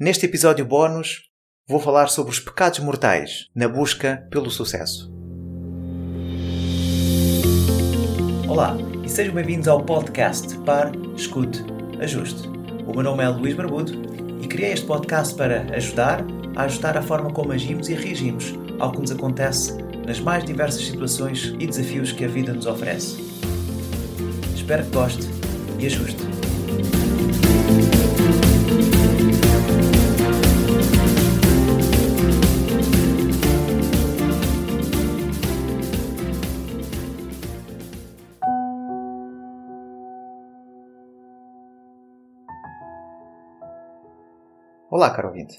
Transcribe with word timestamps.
Neste 0.00 0.24
episódio 0.24 0.64
bónus, 0.64 1.24
vou 1.68 1.78
falar 1.78 2.06
sobre 2.06 2.32
os 2.32 2.40
pecados 2.40 2.78
mortais 2.78 3.50
na 3.54 3.68
busca 3.68 4.26
pelo 4.30 4.50
sucesso. 4.50 5.12
Olá 8.48 8.78
e 9.04 9.08
sejam 9.10 9.34
bem-vindos 9.34 9.68
ao 9.68 9.84
podcast 9.84 10.56
Par, 10.60 10.90
Escute, 11.14 11.62
Ajuste. 12.00 12.48
O 12.86 12.94
meu 12.94 13.02
nome 13.02 13.22
é 13.22 13.28
Luís 13.28 13.54
Barbudo 13.54 13.92
e 14.42 14.48
criei 14.48 14.72
este 14.72 14.86
podcast 14.86 15.34
para 15.34 15.64
ajudar 15.76 16.24
a 16.56 16.62
ajustar 16.62 16.96
a 16.96 17.02
forma 17.02 17.30
como 17.30 17.52
agimos 17.52 17.90
e 17.90 17.94
reagimos 17.94 18.54
ao 18.78 18.92
que 18.92 19.00
nos 19.00 19.10
acontece 19.10 19.74
nas 20.06 20.18
mais 20.18 20.42
diversas 20.44 20.80
situações 20.80 21.54
e 21.60 21.66
desafios 21.66 22.10
que 22.10 22.24
a 22.24 22.28
vida 22.28 22.54
nos 22.54 22.64
oferece. 22.64 23.20
Espero 24.56 24.82
que 24.82 24.92
goste 24.92 25.26
e 25.78 25.84
ajuste. 25.84 26.39
Olá, 44.90 45.08
caro 45.08 45.28
ouvinte. 45.28 45.56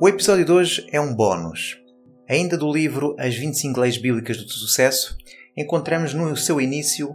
O 0.00 0.08
episódio 0.08 0.42
de 0.42 0.50
hoje 0.50 0.88
é 0.90 0.98
um 0.98 1.14
bónus. 1.14 1.78
Ainda 2.26 2.56
do 2.56 2.72
livro 2.72 3.14
As 3.18 3.34
25 3.34 3.78
Leis 3.78 3.98
Bíblicas 3.98 4.38
do 4.38 4.48
Sucesso, 4.48 5.18
encontramos 5.54 6.14
no 6.14 6.34
seu 6.34 6.58
início 6.58 7.14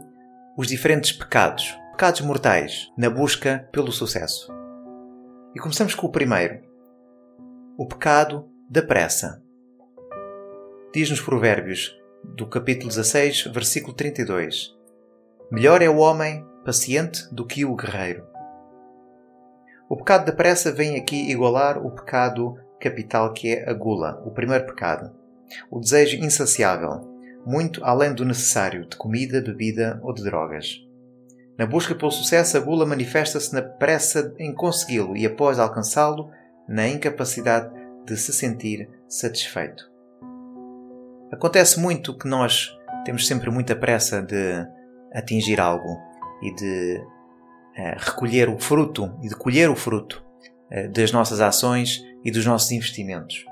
os 0.56 0.68
diferentes 0.68 1.12
pecados, 1.12 1.76
pecados 1.94 2.22
mortais, 2.22 2.92
na 2.96 3.10
busca 3.10 3.68
pelo 3.72 3.92
sucesso. 3.92 4.54
E 5.56 5.60
começamos 5.60 5.96
com 5.96 6.06
o 6.06 6.12
primeiro: 6.12 6.62
o 7.76 7.88
pecado 7.88 8.48
da 8.70 8.84
pressa. 8.84 9.42
Diz 10.94 11.10
nos 11.10 11.20
Provérbios, 11.20 12.00
do 12.24 12.46
capítulo 12.46 12.90
16, 12.90 13.46
versículo 13.46 13.96
32: 13.96 14.76
Melhor 15.52 15.82
é 15.82 15.90
o 15.90 15.98
homem 15.98 16.46
paciente 16.64 17.24
do 17.34 17.44
que 17.44 17.66
o 17.66 17.76
guerreiro. 17.76 18.30
O 19.90 19.98
pecado 19.98 20.28
da 20.28 20.32
pressa 20.32 20.72
vem 20.72 20.98
aqui 20.98 21.32
igualar 21.32 21.84
o 21.84 21.90
pecado 21.90 22.56
capital 22.80 23.34
que 23.34 23.56
é 23.56 23.68
a 23.68 23.74
gula, 23.74 24.22
o 24.24 24.30
primeiro 24.30 24.68
pecado. 24.68 25.12
O 25.72 25.80
desejo 25.80 26.24
insaciável, 26.24 27.12
muito 27.44 27.84
além 27.84 28.14
do 28.14 28.24
necessário 28.24 28.86
de 28.88 28.96
comida, 28.96 29.42
bebida 29.42 30.00
ou 30.04 30.14
de 30.14 30.24
drogas. 30.24 30.80
Na 31.58 31.66
busca 31.66 31.96
pelo 31.96 32.12
sucesso, 32.12 32.56
a 32.56 32.60
gula 32.60 32.86
manifesta-se 32.86 33.52
na 33.52 33.64
pressa 33.64 34.32
em 34.38 34.54
consegui-lo 34.54 35.18
e, 35.18 35.26
após 35.26 35.58
alcançá-lo, 35.58 36.30
na 36.68 36.88
incapacidade 36.88 37.74
de 38.06 38.16
se 38.16 38.32
sentir 38.32 38.88
satisfeito. 39.08 39.90
Acontece 41.32 41.80
muito 41.80 42.16
que 42.16 42.28
nós 42.28 42.78
temos 43.06 43.26
sempre 43.26 43.50
muita 43.50 43.76
pressa 43.76 44.22
de 44.22 44.68
atingir 45.12 45.60
algo 45.60 45.98
e 46.44 46.54
de 46.54 47.02
recolher 47.98 48.50
o 48.50 48.60
fruto 48.60 49.12
e 49.22 49.30
de 49.30 49.36
colher 49.36 49.70
o 49.70 49.76
fruto 49.76 50.24
eh, 50.72 50.88
das 50.88 51.12
nossas 51.12 51.40
ações 51.40 52.04
e 52.24 52.32
dos 52.32 52.46
nossos 52.46 52.72
investimentos. 52.72 53.46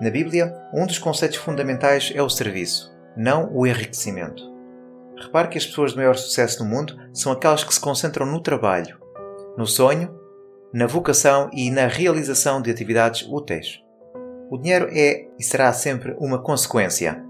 Na 0.00 0.10
Bíblia, 0.10 0.54
um 0.72 0.86
dos 0.86 0.98
conceitos 0.98 1.36
fundamentais 1.36 2.12
é 2.14 2.22
o 2.22 2.30
serviço, 2.30 2.90
não 3.16 3.50
o 3.52 3.66
enriquecimento. 3.66 4.42
Repare 5.16 5.48
que 5.48 5.58
as 5.58 5.66
pessoas 5.66 5.90
de 5.90 5.98
maior 5.98 6.16
sucesso 6.16 6.64
no 6.64 6.70
mundo 6.70 6.96
são 7.12 7.32
aquelas 7.32 7.62
que 7.62 7.74
se 7.74 7.80
concentram 7.80 8.24
no 8.24 8.40
trabalho, 8.40 8.98
no 9.58 9.66
sonho, 9.66 10.18
na 10.72 10.86
vocação 10.86 11.50
e 11.52 11.70
na 11.70 11.86
realização 11.86 12.62
de 12.62 12.70
atividades 12.70 13.26
úteis. 13.28 13.82
O 14.50 14.56
dinheiro 14.56 14.88
é 14.90 15.28
e 15.38 15.42
será 15.42 15.72
sempre 15.72 16.16
uma 16.18 16.42
consequência. 16.42 17.22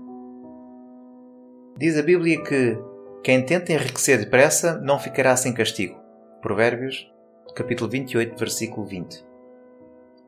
Diz 1.77 1.99
a 1.99 2.03
Bíblia 2.03 2.43
que 2.45 2.79
quem 3.23 3.45
tenta 3.45 3.73
enriquecer 3.73 4.19
depressa 4.19 4.79
não 4.79 4.99
ficará 4.99 5.37
sem 5.37 5.53
castigo. 5.53 6.01
Provérbios, 6.41 7.07
capítulo 7.55 7.91
28, 7.91 8.39
versículo 8.39 8.87
20. 8.87 9.23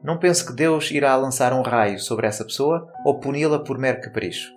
Não 0.05 0.19
pense 0.19 0.45
que 0.45 0.53
Deus 0.53 0.91
irá 0.91 1.17
lançar 1.17 1.55
um 1.55 1.63
raio 1.63 1.99
sobre 1.99 2.27
essa 2.27 2.45
pessoa 2.45 2.87
ou 3.03 3.19
puni-la 3.19 3.61
por 3.61 3.79
mero 3.79 4.03
capricho. 4.03 4.53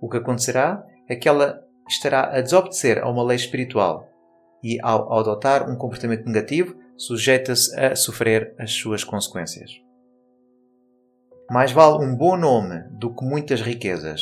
O 0.00 0.08
que 0.08 0.16
acontecerá 0.16 0.84
é 1.08 1.14
que 1.14 1.28
ela 1.28 1.62
estará 1.88 2.36
a 2.36 2.40
desobedecer 2.40 2.98
a 2.98 3.08
uma 3.08 3.22
lei 3.22 3.36
espiritual 3.36 4.08
e, 4.60 4.78
ao 4.82 5.16
adotar 5.16 5.70
um 5.70 5.76
comportamento 5.76 6.26
negativo, 6.26 6.74
sujeita-se 6.96 7.78
a 7.78 7.94
sofrer 7.94 8.56
as 8.58 8.72
suas 8.72 9.04
consequências. 9.04 9.70
Mais 11.48 11.70
vale 11.70 12.04
um 12.04 12.16
bom 12.16 12.36
nome 12.36 12.82
do 12.90 13.14
que 13.14 13.24
muitas 13.24 13.60
riquezas. 13.60 14.20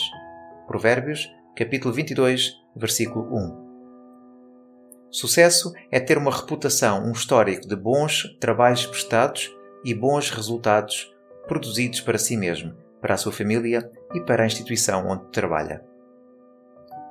Provérbios, 0.67 1.27
capítulo 1.57 1.95
22, 1.95 2.66
versículo 2.77 3.27
1. 3.35 3.67
Sucesso 5.11 5.73
é 5.91 5.99
ter 5.99 6.19
uma 6.19 6.31
reputação, 6.31 7.05
um 7.05 7.13
histórico 7.13 7.67
de 7.67 7.77
bons 7.77 8.37
trabalhos 8.39 8.85
prestados 8.87 9.51
e 9.85 9.95
bons 9.95 10.31
resultados 10.31 11.13
produzidos 11.47 12.01
para 12.01 12.19
si 12.19 12.37
mesmo, 12.37 12.75
para 13.01 13.15
a 13.15 13.17
sua 13.17 13.33
família 13.33 13.91
e 14.15 14.21
para 14.21 14.43
a 14.43 14.47
instituição 14.47 15.09
onde 15.09 15.31
trabalha. 15.31 15.83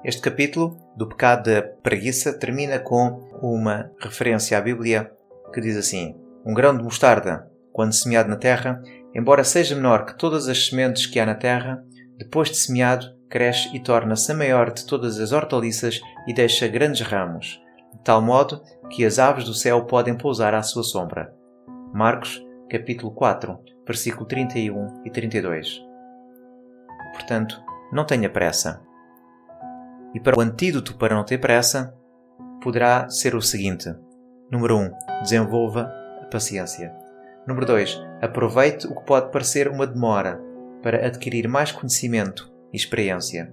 Este 0.03 0.21
capítulo 0.21 0.77
do 0.95 1.07
pecado 1.07 1.49
da 1.49 1.63
preguiça 1.63 2.31
termina 2.37 2.77
com 2.77 3.27
uma 3.41 3.91
referência 3.99 4.57
à 4.57 4.61
Bíblia 4.61 5.11
que 5.51 5.61
diz 5.61 5.75
assim: 5.75 6.15
Um 6.45 6.53
grão 6.53 6.77
de 6.77 6.83
mostarda, 6.83 7.49
quando 7.71 7.93
semeado 7.93 8.29
na 8.29 8.35
terra, 8.35 8.81
embora 9.15 9.43
seja 9.43 9.75
menor 9.75 10.05
que 10.05 10.17
todas 10.17 10.47
as 10.47 10.67
sementes 10.67 11.07
que 11.07 11.19
há 11.19 11.25
na 11.25 11.33
terra, 11.33 11.83
depois 12.17 12.49
de 12.49 12.57
semeado, 12.57 13.07
cresce 13.35 13.69
e 13.75 13.81
torna-se 13.81 14.31
a 14.31 14.35
maior 14.35 14.71
de 14.71 14.85
todas 14.85 15.19
as 15.19 15.33
hortaliças 15.33 15.99
e 16.25 16.33
deixa 16.33 16.69
grandes 16.69 17.01
ramos, 17.01 17.61
de 17.91 17.99
tal 17.99 18.21
modo 18.21 18.61
que 18.89 19.03
as 19.03 19.19
aves 19.19 19.43
do 19.43 19.53
céu 19.53 19.83
podem 19.83 20.17
pousar 20.17 20.53
à 20.53 20.63
sua 20.63 20.83
sombra. 20.83 21.35
Marcos, 21.93 22.41
capítulo 22.69 23.13
4, 23.13 23.59
versículo 23.85 24.25
31 24.25 25.01
e 25.03 25.09
32. 25.09 25.81
Portanto, 27.11 27.61
não 27.91 28.05
tenha 28.05 28.29
pressa. 28.29 28.81
E 30.13 30.19
para 30.21 30.39
o 30.39 30.41
antídoto 30.41 30.95
para 30.95 31.13
não 31.13 31.25
ter 31.25 31.39
pressa, 31.39 31.93
poderá 32.63 33.09
ser 33.09 33.35
o 33.35 33.41
seguinte: 33.41 33.93
número 34.49 34.77
1, 34.77 34.91
desenvolva 35.23 35.93
a 36.21 36.25
paciência. 36.27 36.95
Número 37.45 37.65
2, 37.65 38.01
aproveite 38.21 38.87
o 38.87 38.95
que 38.95 39.05
pode 39.05 39.29
parecer 39.29 39.67
uma 39.67 39.85
demora 39.85 40.41
para 40.81 41.05
adquirir 41.05 41.49
mais 41.49 41.73
conhecimento 41.73 42.54
e 42.75 42.77
experiência. 42.77 43.51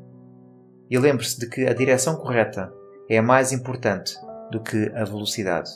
E 0.91 0.99
lembre-se 0.99 1.39
de 1.39 1.49
que 1.49 1.65
a 1.65 1.73
direção 1.73 2.17
correta 2.17 2.73
é 3.09 3.21
mais 3.21 3.53
importante 3.53 4.15
do 4.51 4.61
que 4.61 4.91
a 4.95 5.05
velocidade. 5.05 5.71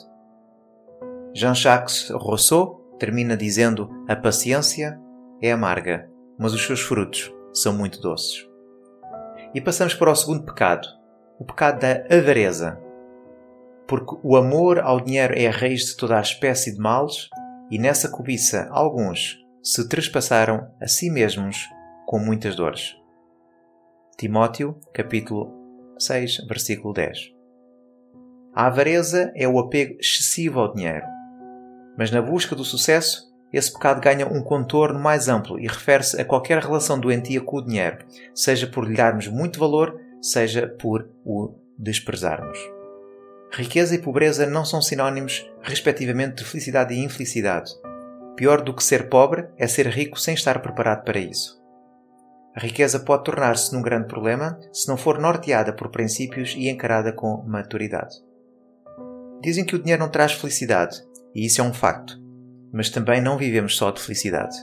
Jean-Jacques 1.33 2.09
Rousseau 2.09 2.95
termina 2.99 3.37
dizendo: 3.37 3.89
A 4.07 4.15
paciência 4.15 4.99
é 5.41 5.51
amarga, 5.51 6.09
mas 6.37 6.53
os 6.53 6.65
seus 6.65 6.81
frutos 6.81 7.33
são 7.53 7.73
muito 7.73 8.01
doces. 8.01 8.45
E 9.55 9.61
passamos 9.61 9.93
para 9.93 10.11
o 10.11 10.15
segundo 10.15 10.43
pecado, 10.43 10.87
o 11.39 11.45
pecado 11.45 11.79
da 11.79 12.05
avareza. 12.15 12.77
Porque 13.87 14.17
o 14.21 14.35
amor 14.35 14.79
ao 14.79 14.99
dinheiro 14.99 15.33
é 15.37 15.47
a 15.47 15.51
raiz 15.51 15.85
de 15.85 15.95
toda 15.95 16.17
a 16.17 16.21
espécie 16.21 16.73
de 16.73 16.79
males, 16.79 17.29
e 17.71 17.79
nessa 17.79 18.09
cobiça 18.09 18.67
alguns 18.71 19.37
se 19.63 19.87
trespassaram 19.87 20.69
a 20.81 20.87
si 20.87 21.09
mesmos 21.09 21.57
com 22.05 22.19
muitas 22.19 22.55
dores. 22.55 22.95
Timóteo, 24.19 24.75
capítulo 24.95 25.53
6, 25.99 26.47
versículo 26.47 26.91
10. 26.91 27.35
A 28.51 28.65
avareza 28.65 29.31
é 29.35 29.47
o 29.47 29.59
apego 29.59 29.95
excessivo 29.99 30.59
ao 30.59 30.73
dinheiro. 30.73 31.05
Mas 31.95 32.09
na 32.09 32.19
busca 32.19 32.55
do 32.55 32.65
sucesso, 32.65 33.31
esse 33.53 33.71
pecado 33.71 34.01
ganha 34.01 34.25
um 34.25 34.41
contorno 34.41 34.99
mais 34.99 35.27
amplo 35.27 35.59
e 35.59 35.67
refere-se 35.67 36.19
a 36.19 36.25
qualquer 36.25 36.63
relação 36.63 36.99
doentia 36.99 37.41
com 37.41 37.57
o 37.57 37.61
dinheiro, 37.63 37.99
seja 38.33 38.65
por 38.65 38.89
lhe 38.89 38.95
darmos 38.95 39.27
muito 39.27 39.59
valor, 39.59 40.01
seja 40.19 40.67
por 40.67 41.07
o 41.23 41.53
desprezarmos. 41.77 42.57
Riqueza 43.53 43.93
e 43.93 44.01
pobreza 44.01 44.47
não 44.47 44.65
são 44.65 44.81
sinónimos, 44.81 45.47
respectivamente, 45.61 46.37
de 46.37 46.43
felicidade 46.43 46.91
e 46.95 47.03
infelicidade. 47.03 47.71
Pior 48.35 48.63
do 48.63 48.73
que 48.73 48.83
ser 48.83 49.09
pobre 49.09 49.47
é 49.59 49.67
ser 49.67 49.85
rico 49.85 50.19
sem 50.19 50.33
estar 50.33 50.59
preparado 50.59 51.03
para 51.03 51.19
isso. 51.19 51.56
A 52.57 52.59
riqueza 52.59 52.99
pode 52.99 53.23
tornar-se 53.23 53.71
num 53.71 53.83
grande 53.83 54.07
problema 54.07 54.59
se 54.73 54.87
não 54.87 54.97
for 54.97 55.19
norteada 55.19 55.71
por 55.71 55.89
princípios 55.89 56.55
e 56.57 56.67
encarada 56.69 57.13
com 57.13 57.43
maturidade. 57.45 58.15
Dizem 59.43 59.63
que 59.63 59.75
o 59.75 59.79
dinheiro 59.79 60.01
não 60.01 60.09
traz 60.09 60.31
felicidade, 60.31 61.03
e 61.35 61.45
isso 61.45 61.61
é 61.61 61.63
um 61.63 61.71
facto, 61.71 62.19
mas 62.73 62.89
também 62.89 63.21
não 63.21 63.37
vivemos 63.37 63.77
só 63.77 63.91
de 63.91 64.01
felicidade. 64.01 64.57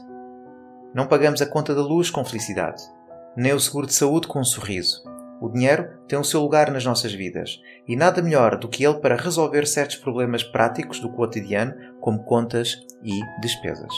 Não 0.93 1.06
pagamos 1.06 1.41
a 1.41 1.46
conta 1.46 1.73
da 1.73 1.82
luz 1.82 2.11
com 2.11 2.25
felicidade, 2.25 2.82
nem 3.37 3.52
o 3.52 3.61
seguro 3.61 3.87
de 3.87 3.94
saúde 3.94 4.26
com 4.26 4.41
um 4.41 4.44
sorriso. 4.44 5.00
O 5.41 5.49
dinheiro 5.49 5.88
tem 6.08 6.19
o 6.19 6.25
seu 6.25 6.41
lugar 6.41 6.73
nas 6.73 6.85
nossas 6.85 7.12
vidas 7.12 7.61
e 7.87 7.94
nada 7.94 8.20
melhor 8.20 8.58
do 8.58 8.69
que 8.69 8.85
ele 8.85 8.99
para 8.99 9.14
resolver 9.14 9.69
certos 9.69 9.99
problemas 9.99 10.43
práticos 10.43 10.99
do 10.99 11.12
cotidiano, 11.12 11.73
como 12.00 12.25
contas 12.25 12.76
e 13.05 13.20
despesas. 13.41 13.94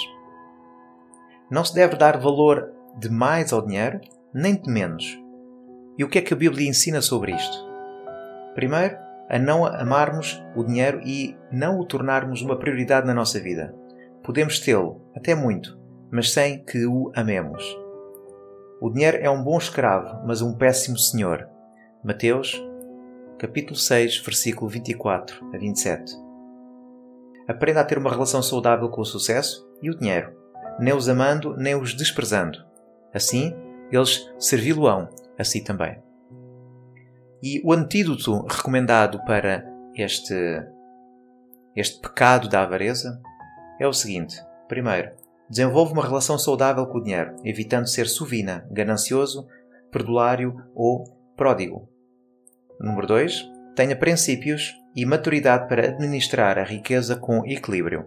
Não 1.50 1.64
se 1.64 1.74
deve 1.74 1.96
dar 1.96 2.18
valor 2.18 2.75
de 2.96 3.10
mais 3.10 3.52
ao 3.52 3.64
dinheiro, 3.64 4.00
nem 4.32 4.54
de 4.54 4.70
menos. 4.70 5.18
E 5.98 6.04
o 6.04 6.08
que 6.08 6.18
é 6.18 6.22
que 6.22 6.34
a 6.34 6.36
Bíblia 6.36 6.68
ensina 6.68 7.00
sobre 7.00 7.32
isto? 7.32 7.66
Primeiro, 8.54 8.96
a 9.28 9.38
não 9.38 9.64
amarmos 9.64 10.42
o 10.54 10.64
dinheiro 10.64 11.00
e 11.04 11.36
não 11.50 11.78
o 11.78 11.84
tornarmos 11.84 12.42
uma 12.42 12.58
prioridade 12.58 13.06
na 13.06 13.14
nossa 13.14 13.40
vida. 13.40 13.74
Podemos 14.22 14.60
tê-lo, 14.60 15.02
até 15.14 15.34
muito, 15.34 15.78
mas 16.10 16.32
sem 16.32 16.64
que 16.64 16.86
o 16.86 17.10
amemos. 17.14 17.64
O 18.80 18.90
dinheiro 18.90 19.18
é 19.20 19.30
um 19.30 19.42
bom 19.42 19.58
escravo, 19.58 20.26
mas 20.26 20.42
um 20.42 20.54
péssimo 20.54 20.98
senhor. 20.98 21.48
Mateus, 22.04 22.62
capítulo 23.38 23.76
6, 23.76 24.18
versículo 24.18 24.70
24 24.70 25.50
a 25.54 25.58
27. 25.58 26.14
Aprenda 27.48 27.80
a 27.80 27.84
ter 27.84 27.98
uma 27.98 28.10
relação 28.10 28.42
saudável 28.42 28.88
com 28.88 29.00
o 29.00 29.04
sucesso 29.04 29.66
e 29.80 29.90
o 29.90 29.98
dinheiro, 29.98 30.32
nem 30.78 30.94
os 30.94 31.08
amando 31.08 31.56
nem 31.56 31.74
os 31.74 31.94
desprezando. 31.94 32.65
Assim, 33.16 33.56
eles 33.90 34.30
servi-lo-ão 34.38 35.08
a 35.38 35.42
si 35.42 35.64
também. 35.64 35.98
E 37.42 37.62
o 37.64 37.72
antídoto 37.72 38.44
recomendado 38.46 39.24
para 39.24 39.66
este, 39.94 40.34
este 41.74 41.98
pecado 41.98 42.46
da 42.46 42.62
avareza 42.62 43.18
é 43.80 43.86
o 43.86 43.92
seguinte: 43.92 44.38
primeiro, 44.68 45.12
desenvolve 45.48 45.94
uma 45.94 46.06
relação 46.06 46.38
saudável 46.38 46.86
com 46.88 46.98
o 46.98 47.02
dinheiro, 47.02 47.34
evitando 47.42 47.88
ser 47.88 48.06
sovina, 48.06 48.68
ganancioso, 48.70 49.48
perdulário 49.90 50.54
ou 50.74 51.04
pródigo. 51.34 51.88
Número 52.78 53.06
2. 53.06 53.50
Tenha 53.74 53.96
princípios 53.96 54.74
e 54.94 55.06
maturidade 55.06 55.68
para 55.68 55.86
administrar 55.86 56.58
a 56.58 56.64
riqueza 56.64 57.16
com 57.16 57.46
equilíbrio. 57.46 58.04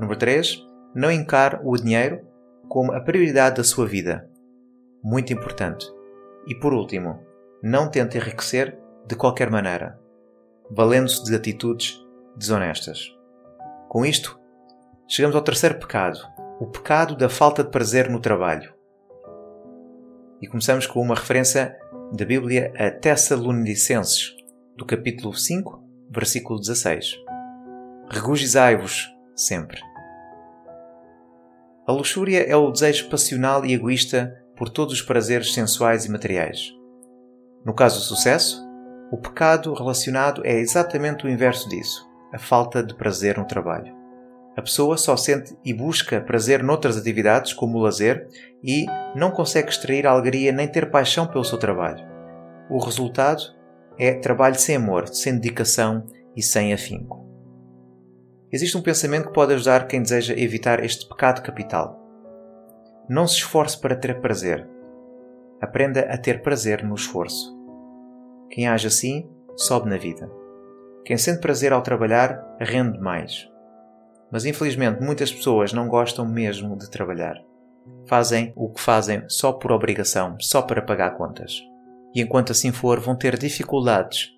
Número 0.00 0.18
3. 0.18 0.62
Não 0.94 1.10
encare 1.10 1.60
o 1.62 1.76
dinheiro 1.76 2.33
como 2.74 2.92
a 2.92 3.00
prioridade 3.00 3.58
da 3.58 3.62
sua 3.62 3.86
vida. 3.86 4.28
Muito 5.00 5.32
importante. 5.32 5.86
E 6.44 6.56
por 6.56 6.74
último, 6.74 7.20
não 7.62 7.88
tente 7.88 8.18
enriquecer 8.18 8.76
de 9.06 9.14
qualquer 9.14 9.48
maneira, 9.48 9.96
valendo-se 10.68 11.22
de 11.22 11.36
atitudes 11.36 12.04
desonestas. 12.36 13.16
Com 13.88 14.04
isto, 14.04 14.40
chegamos 15.06 15.36
ao 15.36 15.42
terceiro 15.42 15.78
pecado, 15.78 16.18
o 16.58 16.66
pecado 16.66 17.14
da 17.16 17.28
falta 17.28 17.62
de 17.62 17.70
prazer 17.70 18.10
no 18.10 18.18
trabalho. 18.18 18.74
E 20.42 20.48
começamos 20.48 20.84
com 20.84 21.00
uma 21.00 21.14
referência 21.14 21.78
da 22.12 22.24
Bíblia 22.24 22.72
a 22.76 22.90
Tessalonicenses, 22.90 24.34
do 24.76 24.84
capítulo 24.84 25.32
5, 25.32 25.80
versículo 26.10 26.58
16. 26.58 27.20
Regozijai-vos 28.10 29.14
sempre. 29.36 29.93
A 31.86 31.92
luxúria 31.92 32.42
é 32.48 32.56
o 32.56 32.70
desejo 32.70 33.10
passional 33.10 33.64
e 33.66 33.74
egoísta 33.74 34.42
por 34.56 34.70
todos 34.70 34.94
os 34.94 35.02
prazeres 35.02 35.52
sensuais 35.52 36.06
e 36.06 36.10
materiais. 36.10 36.72
No 37.62 37.74
caso 37.74 37.98
do 37.98 38.04
sucesso, 38.04 38.64
o 39.12 39.18
pecado 39.18 39.74
relacionado 39.74 40.40
é 40.46 40.58
exatamente 40.58 41.26
o 41.26 41.28
inverso 41.28 41.68
disso, 41.68 42.08
a 42.32 42.38
falta 42.38 42.82
de 42.82 42.94
prazer 42.94 43.36
no 43.36 43.46
trabalho. 43.46 43.94
A 44.56 44.62
pessoa 44.62 44.96
só 44.96 45.14
sente 45.14 45.54
e 45.62 45.74
busca 45.74 46.22
prazer 46.22 46.62
noutras 46.62 46.96
atividades, 46.96 47.52
como 47.52 47.76
o 47.76 47.82
lazer, 47.82 48.28
e 48.62 48.86
não 49.14 49.30
consegue 49.30 49.68
extrair 49.68 50.06
alegria 50.06 50.52
nem 50.52 50.66
ter 50.66 50.90
paixão 50.90 51.26
pelo 51.26 51.44
seu 51.44 51.58
trabalho. 51.58 52.02
O 52.70 52.78
resultado 52.78 53.42
é 53.98 54.14
trabalho 54.14 54.54
sem 54.54 54.76
amor, 54.76 55.08
sem 55.08 55.34
dedicação 55.34 56.06
e 56.34 56.42
sem 56.42 56.72
afinco. 56.72 57.23
Existe 58.54 58.78
um 58.78 58.82
pensamento 58.82 59.26
que 59.26 59.32
pode 59.32 59.52
ajudar 59.52 59.88
quem 59.88 60.00
deseja 60.00 60.32
evitar 60.38 60.84
este 60.84 61.08
pecado 61.08 61.42
capital. 61.42 62.00
Não 63.08 63.26
se 63.26 63.38
esforce 63.38 63.76
para 63.76 63.96
ter 63.96 64.20
prazer. 64.20 64.64
Aprenda 65.60 66.02
a 66.02 66.16
ter 66.16 66.40
prazer 66.40 66.84
no 66.84 66.94
esforço. 66.94 67.52
Quem 68.48 68.68
age 68.68 68.86
assim, 68.86 69.28
sobe 69.56 69.90
na 69.90 69.96
vida. 69.96 70.30
Quem 71.04 71.18
sente 71.18 71.40
prazer 71.40 71.72
ao 71.72 71.82
trabalhar, 71.82 72.46
rende 72.60 73.00
mais. 73.00 73.50
Mas 74.30 74.44
infelizmente 74.44 75.02
muitas 75.02 75.32
pessoas 75.32 75.72
não 75.72 75.88
gostam 75.88 76.24
mesmo 76.24 76.78
de 76.78 76.88
trabalhar. 76.88 77.34
Fazem 78.06 78.52
o 78.54 78.72
que 78.72 78.80
fazem 78.80 79.24
só 79.28 79.52
por 79.52 79.72
obrigação, 79.72 80.36
só 80.38 80.62
para 80.62 80.80
pagar 80.80 81.16
contas. 81.16 81.60
E 82.14 82.20
enquanto 82.20 82.52
assim 82.52 82.70
for, 82.70 83.00
vão 83.00 83.16
ter 83.16 83.36
dificuldades 83.36 84.30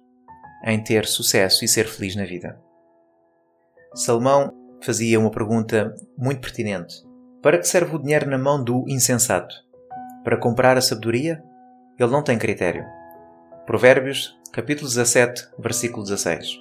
em 0.65 0.83
ter 0.83 1.05
sucesso 1.05 1.67
e 1.67 1.69
ser 1.69 1.87
feliz 1.87 2.17
na 2.17 2.25
vida. 2.25 2.65
Salomão 3.95 4.53
fazia 4.83 5.19
uma 5.19 5.31
pergunta 5.31 5.95
muito 6.17 6.41
pertinente. 6.41 6.95
Para 7.43 7.59
que 7.59 7.69
serve 7.69 7.97
o 7.97 7.99
dinheiro 7.99 8.29
na 8.29 8.39
mão 8.39 8.63
do 8.63 8.85
insensato? 8.89 9.55
Para 10.25 10.37
comprar 10.37 10.77
a 10.77 10.81
sabedoria? 10.81 11.43
Ele 11.99 12.11
não 12.11 12.23
tem 12.23 12.39
critério. 12.39 12.85
Provérbios, 13.65 14.39
capítulo 14.53 14.89
17, 14.89 15.49
versículo 15.59 16.03
16. 16.03 16.59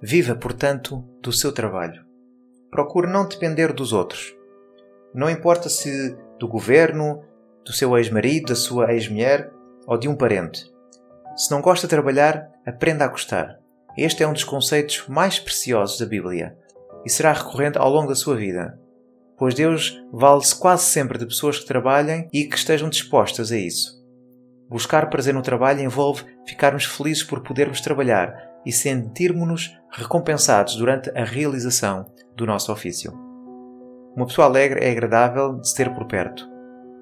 Viva, 0.00 0.34
portanto, 0.34 1.02
do 1.22 1.32
seu 1.32 1.52
trabalho. 1.52 2.04
Procure 2.70 3.06
não 3.06 3.26
depender 3.26 3.72
dos 3.72 3.92
outros. 3.92 4.34
Não 5.14 5.30
importa 5.30 5.68
se 5.68 6.16
do 6.38 6.46
governo, 6.46 7.24
do 7.64 7.72
seu 7.72 7.96
ex-marido, 7.96 8.48
da 8.48 8.54
sua 8.54 8.92
ex-mulher 8.92 9.50
ou 9.86 9.98
de 9.98 10.08
um 10.08 10.14
parente. 10.14 10.70
Se 11.36 11.50
não 11.50 11.60
gosta 11.60 11.86
de 11.86 11.90
trabalhar, 11.90 12.50
aprenda 12.66 13.04
a 13.04 13.08
gostar. 13.08 13.58
Este 13.96 14.22
é 14.22 14.28
um 14.28 14.32
dos 14.32 14.44
conceitos 14.44 15.04
mais 15.08 15.38
preciosos 15.38 15.98
da 15.98 16.04
Bíblia 16.04 16.56
e 17.04 17.10
será 17.10 17.32
recorrente 17.32 17.78
ao 17.78 17.90
longo 17.90 18.08
da 18.08 18.14
sua 18.14 18.36
vida, 18.36 18.78
pois 19.38 19.54
Deus 19.54 20.02
vale-se 20.12 20.58
quase 20.58 20.84
sempre 20.84 21.18
de 21.18 21.24
pessoas 21.24 21.58
que 21.58 21.66
trabalhem 21.66 22.28
e 22.32 22.44
que 22.44 22.56
estejam 22.56 22.90
dispostas 22.90 23.50
a 23.50 23.56
isso. 23.56 23.96
Buscar 24.68 25.08
prazer 25.08 25.32
no 25.32 25.42
trabalho 25.42 25.80
envolve 25.80 26.24
ficarmos 26.46 26.84
felizes 26.84 27.22
por 27.22 27.40
podermos 27.42 27.80
trabalhar 27.80 28.34
e 28.66 28.72
sentirmos-nos 28.72 29.72
recompensados 29.92 30.76
durante 30.76 31.08
a 31.16 31.24
realização 31.24 32.04
do 32.36 32.44
nosso 32.44 32.72
ofício. 32.72 33.12
Uma 34.14 34.26
pessoa 34.26 34.46
alegre 34.46 34.84
é 34.84 34.90
agradável 34.90 35.54
de 35.54 35.68
se 35.68 35.74
ter 35.74 35.94
por 35.94 36.06
perto. 36.06 36.46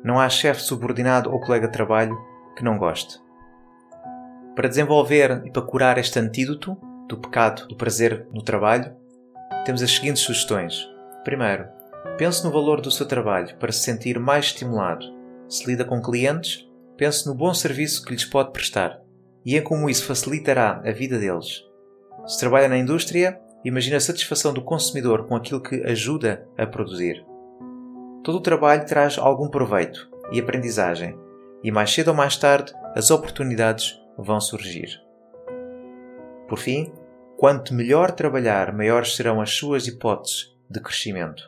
Não 0.05 0.21
há 0.21 0.29
chefe 0.29 0.61
subordinado 0.61 1.33
ou 1.33 1.41
colega 1.41 1.67
de 1.67 1.73
trabalho 1.73 2.17
que 2.55 2.63
não 2.63 2.77
goste. 2.77 3.24
Para 4.55 4.69
desenvolver 4.69 5.43
e 5.45 5.51
para 5.51 5.63
curar 5.63 5.99
este 5.99 6.19
antídoto 6.19 6.77
do 7.09 7.19
pecado 7.19 7.67
do 7.67 7.77
prazer 7.77 8.27
no 8.33 8.43
trabalho, 8.43 8.95
temos 9.65 9.83
as 9.83 9.91
seguintes 9.91 10.23
sugestões. 10.23 10.89
Primeiro, 11.25 11.67
pense 12.17 12.45
no 12.45 12.51
valor 12.51 12.81
do 12.81 12.91
seu 12.91 13.07
trabalho 13.07 13.57
para 13.57 13.73
se 13.73 13.81
sentir 13.81 14.19
mais 14.19 14.47
estimulado. 14.47 15.07
Se 15.49 15.67
lida 15.67 15.85
com 15.85 16.01
clientes, 16.01 16.67
Pense 16.97 17.27
no 17.27 17.35
bom 17.35 17.53
serviço 17.53 18.05
que 18.05 18.13
lhes 18.13 18.25
pode 18.25 18.53
prestar 18.53 19.01
e 19.45 19.57
em 19.57 19.63
como 19.63 19.91
isso 19.91 20.07
facilitará 20.07 20.81
a 20.85 20.93
vida 20.93 21.19
deles. 21.19 21.65
Se 22.25 22.39
trabalha 22.39 22.69
na 22.69 22.79
indústria, 22.79 23.39
imagine 23.65 23.97
a 23.97 24.01
satisfação 24.01 24.55
do 24.55 24.63
consumidor 24.63 25.27
com 25.27 25.35
aquilo 25.35 25.61
que 25.61 25.83
ajuda 25.83 26.47
a 26.57 26.65
produzir. 26.65 27.25
Todo 28.23 28.39
o 28.39 28.41
trabalho 28.41 28.87
traz 28.87 29.19
algum 29.19 29.49
proveito 29.49 30.09
e 30.31 30.41
aprendizagem, 30.41 31.19
e 31.65 31.71
mais 31.71 31.93
cedo 31.93 32.09
ou 32.09 32.15
mais 32.15 32.37
tarde 32.37 32.73
as 32.95 33.11
oportunidades 33.11 34.01
vão 34.17 34.41
surgir. 34.41 35.01
Por 36.49 36.59
fim, 36.59 36.93
quanto 37.37 37.75
melhor 37.75 38.13
trabalhar, 38.13 38.73
maiores 38.73 39.17
serão 39.17 39.41
as 39.41 39.51
suas 39.51 39.87
hipóteses 39.87 40.55
de 40.69 40.81
crescimento. 40.81 41.43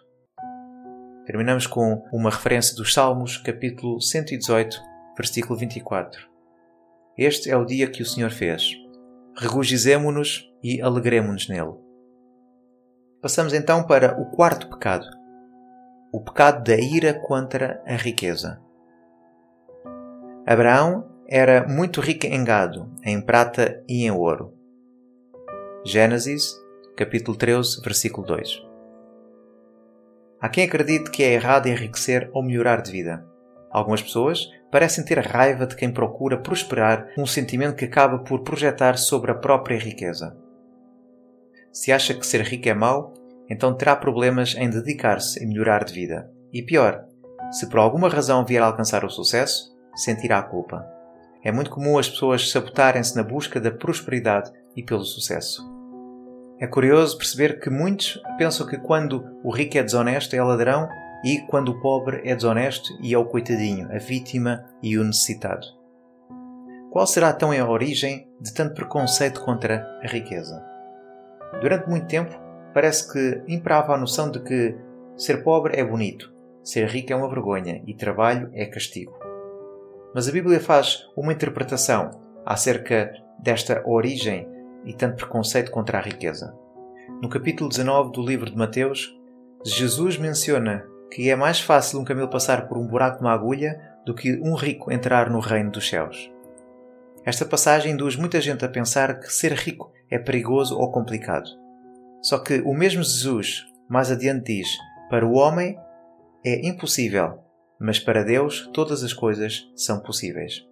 Terminamos 1.27 1.67
com 1.67 2.05
uma 2.13 2.31
referência 2.31 2.77
dos 2.77 2.95
Salmos, 2.95 3.37
capítulo 3.39 4.01
118, 4.01 4.81
versículo 5.17 5.59
24. 5.59 6.29
Este 7.19 7.51
é 7.51 7.57
o 7.57 7.65
dia 7.65 7.91
que 7.91 8.03
o 8.03 8.07
Senhor 8.07 8.31
fez. 8.31 8.73
Regozijemo-nos 9.37 10.49
e 10.63 10.81
alegremo-nos 10.81 11.49
nele. 11.49 11.75
Passamos 13.21 13.53
então 13.53 13.83
para 13.83 14.21
o 14.21 14.27
quarto 14.27 14.69
pecado, 14.69 15.07
o 16.13 16.21
pecado 16.21 16.63
da 16.63 16.77
ira 16.77 17.13
contra 17.13 17.83
a 17.87 17.97
riqueza. 17.97 18.61
Abraão 20.47 21.16
era 21.29 21.67
muito 21.67 22.01
rico 22.01 22.25
em 22.27 22.45
gado, 22.45 22.89
em 23.05 23.21
prata 23.21 23.83
e 23.89 24.05
em 24.05 24.11
ouro. 24.13 24.55
Gênesis, 25.85 26.55
capítulo 26.97 27.37
13, 27.37 27.83
versículo 27.83 28.25
2. 28.25 28.63
Há 30.41 30.49
quem 30.49 30.65
acredite 30.65 31.11
que 31.11 31.25
é 31.25 31.33
errado 31.33 31.67
enriquecer 31.67 32.31
ou 32.33 32.45
melhorar 32.45 32.81
de 32.81 32.93
vida. 32.93 33.27
Algumas 33.73 34.01
pessoas 34.01 34.49
parecem 34.71 35.05
ter 35.05 35.19
raiva 35.19 35.67
de 35.67 35.75
quem 35.75 35.93
procura 35.93 36.39
prosperar, 36.39 37.09
um 37.19 37.27
sentimento 37.27 37.75
que 37.75 37.87
acaba 37.87 38.21
por 38.21 38.43
projetar 38.43 38.97
sobre 38.97 39.33
a 39.33 39.35
própria 39.35 39.79
riqueza. 39.79 40.37
Se 41.73 41.91
acha 41.91 42.15
que 42.15 42.25
ser 42.25 42.43
rico 42.43 42.69
é 42.69 42.75
mau, 42.75 43.13
então 43.51 43.75
terá 43.75 43.97
problemas 43.97 44.55
em 44.55 44.71
dedicar-se 44.71 45.43
e 45.43 45.47
melhorar 45.47 45.85
de 45.85 45.93
vida. 45.93 46.31
E 46.53 46.63
pior, 46.63 47.05
se 47.51 47.69
por 47.69 47.81
alguma 47.81 48.09
razão 48.09 48.45
vier 48.45 48.63
a 48.63 48.67
alcançar 48.67 49.05
o 49.05 49.11
sucesso, 49.11 49.77
sentirá 49.95 50.41
culpa. 50.43 50.96
É 51.47 51.53
muito 51.53 51.71
comum 51.71 51.97
as 51.97 52.09
pessoas 52.09 52.51
sabotarem-se 52.51 53.15
na 53.15 53.23
busca 53.23 53.61
da 53.61 53.71
prosperidade 53.71 54.51
e 54.75 54.83
pelo 54.83 55.05
sucesso. 55.05 55.65
É 56.59 56.67
curioso 56.67 57.17
perceber 57.17 57.61
que 57.61 57.71
muitos 57.71 58.21
pensam 58.37 58.67
que 58.67 58.77
quando 58.77 59.25
o 59.45 59.55
rico 59.55 59.79
é 59.79 59.83
desonesto 59.85 60.35
é 60.35 60.43
ladrão 60.43 60.89
e 61.25 61.39
quando 61.47 61.69
o 61.69 61.81
pobre 61.81 62.21
é 62.29 62.35
desonesto 62.35 62.89
e 63.01 63.15
é 63.15 63.19
o 63.19 63.27
coitadinho, 63.27 63.89
a 63.95 63.99
vítima 63.99 64.65
e 64.83 64.99
o 64.99 65.05
necessitado. 65.05 65.65
Qual 66.91 67.07
será 67.07 67.31
então 67.31 67.53
a 67.53 67.71
origem 67.71 68.29
de 68.41 68.53
tanto 68.53 68.75
preconceito 68.75 69.41
contra 69.45 69.87
a 70.03 70.09
riqueza? 70.09 70.61
Durante 71.61 71.89
muito 71.89 72.09
tempo, 72.09 72.37
parece 72.75 73.13
que 73.13 73.41
imperava 73.47 73.95
a 73.95 73.99
noção 73.99 74.33
de 74.33 74.41
que 74.41 74.77
ser 75.17 75.45
pobre 75.45 75.79
é 75.79 75.85
bonito, 75.85 76.35
ser 76.65 76.89
rico 76.89 77.13
é 77.13 77.17
uma 77.17 77.29
vergonha 77.29 77.85
e 77.87 77.95
trabalho 77.95 78.51
é 78.53 78.67
castigo. 78.67 79.36
Mas 80.17 80.27
a 80.31 80.33
Bíblia 80.33 80.59
faz 80.59 81.07
uma 81.15 81.31
interpretação 81.31 82.11
acerca 82.47 83.13
desta 83.39 83.83
origem 83.87 84.49
e 84.87 84.95
tanto 84.95 85.17
preconceito 85.17 85.71
contra 85.71 85.99
a 85.99 86.01
riqueza. 86.01 86.57
No 87.21 87.29
capítulo 87.29 87.69
19 87.69 88.13
do 88.13 88.23
livro 88.23 88.51
de 88.51 88.57
Mateus, 88.57 89.15
Jesus 89.63 90.17
menciona 90.17 90.87
que 91.13 91.29
é 91.29 91.37
mais 91.37 91.61
fácil 91.61 92.01
um 92.01 92.05
camelo 92.05 92.31
passar 92.31 92.67
por 92.67 92.79
um 92.79 92.87
buraco 92.87 93.19
de 93.19 93.25
uma 93.25 93.35
agulha 93.35 93.79
do 94.07 94.15
que 94.15 94.41
um 94.41 94.55
rico 94.55 94.91
entrar 94.91 95.29
no 95.29 95.39
reino 95.39 95.71
dos 95.71 95.87
céus. 95.87 96.33
Esta 97.23 97.45
passagem 97.45 97.93
induz 97.93 98.17
muita 98.17 98.41
gente 98.41 98.65
a 98.65 98.71
pensar 98.71 99.21
que 99.21 99.31
ser 99.31 99.53
rico 99.53 99.93
é 100.11 100.19
perigoso 100.19 100.79
ou 100.79 100.91
complicado. 100.91 101.51
Só 102.23 102.39
que 102.39 102.63
o 102.63 102.73
mesmo 102.73 103.03
Jesus, 103.03 103.67
mais 103.87 104.11
adiante, 104.11 104.61
diz: 104.61 104.69
para 105.11 105.27
o 105.27 105.35
homem 105.35 105.79
é 106.43 106.67
impossível, 106.67 107.45
mas 107.81 107.99
para 107.99 108.25
Deus 108.25 108.69
todas 108.73 109.03
as 109.03 109.13
coisas 109.13 109.71
são 109.75 110.01
possíveis. 110.01 110.65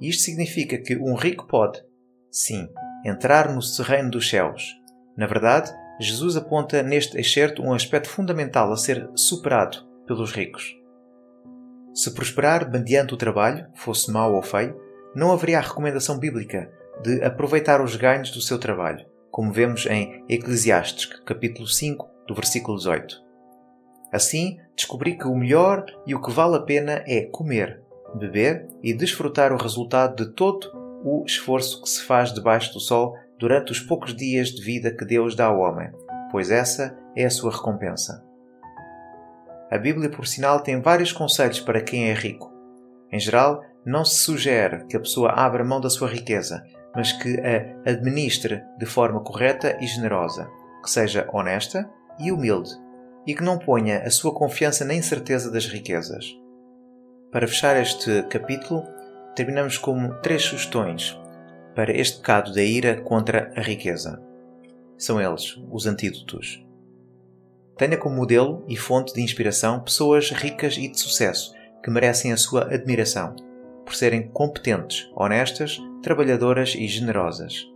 Isto 0.00 0.22
significa 0.22 0.78
que 0.78 0.96
um 0.96 1.14
rico 1.14 1.46
pode, 1.46 1.82
sim, 2.30 2.68
entrar 3.04 3.54
no 3.54 3.60
reino 3.82 4.10
dos 4.10 4.28
céus. 4.28 4.64
Na 5.16 5.26
verdade, 5.26 5.72
Jesus 5.98 6.36
aponta 6.36 6.82
neste 6.82 7.18
excerto 7.18 7.62
um 7.62 7.72
aspecto 7.72 8.08
fundamental 8.08 8.72
a 8.72 8.76
ser 8.76 9.08
superado 9.14 9.78
pelos 10.06 10.32
ricos. 10.32 10.74
Se 11.94 12.12
prosperar 12.12 12.70
mediante 12.70 13.14
o 13.14 13.16
trabalho, 13.16 13.66
fosse 13.74 14.10
mau 14.12 14.34
ou 14.34 14.42
feio, 14.42 14.78
não 15.14 15.32
haveria 15.32 15.58
a 15.58 15.62
recomendação 15.62 16.18
bíblica 16.18 16.70
de 17.02 17.22
aproveitar 17.24 17.80
os 17.80 17.96
ganhos 17.96 18.30
do 18.30 18.40
seu 18.40 18.58
trabalho, 18.58 19.06
como 19.30 19.52
vemos 19.52 19.86
em 19.86 20.22
Eclesiastes, 20.28 21.06
capítulo 21.24 21.66
5, 21.66 22.06
do 22.28 22.34
versículo 22.34 22.76
18. 22.76 23.25
Assim, 24.16 24.58
descobri 24.74 25.18
que 25.18 25.28
o 25.28 25.36
melhor 25.36 25.84
e 26.06 26.14
o 26.14 26.22
que 26.22 26.32
vale 26.32 26.56
a 26.56 26.60
pena 26.60 27.04
é 27.06 27.26
comer, 27.26 27.82
beber 28.14 28.66
e 28.82 28.94
desfrutar 28.94 29.52
o 29.52 29.58
resultado 29.58 30.24
de 30.24 30.32
todo 30.32 30.72
o 31.04 31.22
esforço 31.26 31.82
que 31.82 31.88
se 31.90 32.02
faz 32.02 32.32
debaixo 32.32 32.72
do 32.72 32.80
sol 32.80 33.14
durante 33.38 33.72
os 33.72 33.78
poucos 33.78 34.16
dias 34.16 34.48
de 34.48 34.64
vida 34.64 34.90
que 34.90 35.04
Deus 35.04 35.36
dá 35.36 35.44
ao 35.44 35.58
homem, 35.58 35.90
pois 36.30 36.50
essa 36.50 36.96
é 37.14 37.26
a 37.26 37.30
sua 37.30 37.52
recompensa. 37.52 38.24
A 39.70 39.76
Bíblia, 39.76 40.08
por 40.08 40.26
sinal, 40.26 40.60
tem 40.60 40.80
vários 40.80 41.12
conselhos 41.12 41.60
para 41.60 41.82
quem 41.82 42.08
é 42.08 42.14
rico. 42.14 42.50
Em 43.12 43.20
geral, 43.20 43.62
não 43.84 44.02
se 44.02 44.16
sugere 44.16 44.86
que 44.86 44.96
a 44.96 45.00
pessoa 45.00 45.32
abra 45.32 45.62
mão 45.62 45.78
da 45.78 45.90
sua 45.90 46.08
riqueza, 46.08 46.64
mas 46.94 47.12
que 47.12 47.38
a 47.38 47.90
administre 47.90 48.62
de 48.78 48.86
forma 48.86 49.20
correta 49.20 49.76
e 49.78 49.86
generosa, 49.86 50.48
que 50.82 50.90
seja 50.90 51.28
honesta 51.34 51.86
e 52.18 52.32
humilde, 52.32 52.85
e 53.26 53.34
que 53.34 53.42
não 53.42 53.58
ponha 53.58 53.98
a 54.00 54.10
sua 54.10 54.32
confiança 54.32 54.84
na 54.84 54.94
incerteza 54.94 55.50
das 55.50 55.66
riquezas. 55.66 56.24
Para 57.32 57.48
fechar 57.48 57.80
este 57.80 58.22
capítulo, 58.24 58.84
terminamos 59.34 59.76
com 59.76 60.08
três 60.22 60.42
sugestões 60.42 61.18
para 61.74 61.92
este 61.92 62.18
pecado 62.18 62.54
da 62.54 62.62
ira 62.62 63.00
contra 63.02 63.52
a 63.54 63.60
riqueza. 63.60 64.22
São 64.96 65.20
eles 65.20 65.60
os 65.70 65.86
antídotos. 65.86 66.64
Tenha 67.76 67.98
como 67.98 68.16
modelo 68.16 68.64
e 68.66 68.76
fonte 68.76 69.12
de 69.12 69.20
inspiração 69.20 69.80
pessoas 69.80 70.30
ricas 70.30 70.78
e 70.78 70.88
de 70.88 70.98
sucesso 70.98 71.52
que 71.84 71.90
merecem 71.90 72.32
a 72.32 72.36
sua 72.36 72.72
admiração, 72.72 73.36
por 73.84 73.94
serem 73.94 74.28
competentes, 74.28 75.08
honestas, 75.14 75.78
trabalhadoras 76.02 76.74
e 76.74 76.88
generosas. 76.88 77.66